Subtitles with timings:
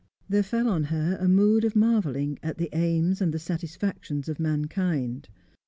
[0.27, 4.39] There fell on her a mood of marvelling at the aims and the satisfactions of
[4.39, 5.29] mankind.